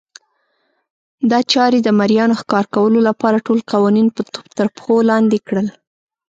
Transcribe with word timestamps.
دا 1.31 1.39
چارې 1.53 1.79
د 1.83 1.89
مریانو 1.99 2.39
ښکار 2.41 2.65
کولو 2.75 2.99
لپاره 3.09 3.43
ټول 3.45 3.59
قوانین 3.71 4.07
ترپښو 4.57 4.95
لاندې 5.09 5.37
کړل. 5.47 5.67